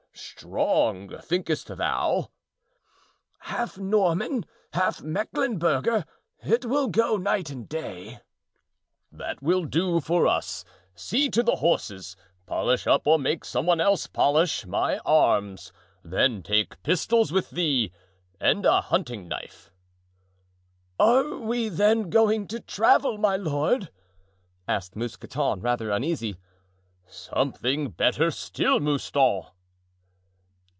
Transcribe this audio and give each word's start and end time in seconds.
"Strong, 0.13 1.17
thinkest 1.19 1.67
thou?" 1.77 2.29
"Half 3.41 3.77
Norman, 3.77 4.45
half 4.73 5.01
Mecklenburger; 5.01 6.05
will 6.63 6.89
go 6.89 7.15
night 7.15 7.49
and 7.49 7.67
day." 7.69 8.19
"That 9.11 9.41
will 9.41 9.63
do 9.63 10.01
for 10.01 10.27
us. 10.27 10.65
See 10.95 11.29
to 11.29 11.41
these 11.41 11.59
horses. 11.59 12.17
Polish 12.45 12.85
up 12.87 13.07
or 13.07 13.17
make 13.17 13.45
some 13.45 13.65
one 13.65 13.79
else 13.79 14.07
polish 14.07 14.65
my 14.65 14.97
arms. 14.99 15.71
Then 16.03 16.43
take 16.43 16.83
pistols 16.83 17.31
with 17.31 17.51
thee 17.51 17.93
and 18.39 18.65
a 18.65 18.81
hunting 18.81 19.27
knife." 19.29 19.71
"Are 20.99 21.37
we 21.37 21.69
then 21.69 22.09
going 22.09 22.47
to 22.49 22.59
travel, 22.59 23.17
my 23.17 23.37
lord?" 23.37 23.89
asked 24.67 24.95
Mousqueton, 24.97 25.61
rather 25.61 25.89
uneasy. 25.89 26.35
"Something 27.07 27.89
better 27.91 28.29
still, 28.29 28.79
Mouston." 28.81 29.45